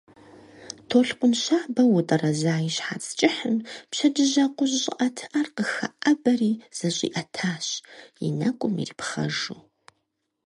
Толъкъун 0.89 1.33
щабэу 1.41 1.91
утӀэрэза 1.97 2.55
и 2.67 2.71
щхьэц 2.75 3.05
кӀыхьым 3.19 3.57
пщэдджыжь 3.89 4.37
акъужь 4.45 4.77
щӀыӀэтыӀэр 4.83 5.47
къыхэӀэбэри 5.55 6.51
зэщӀиӀэтащ, 6.77 7.67
и 8.27 8.27
нэкӀум 8.39 8.73
ирипхъэжу. 8.81 9.59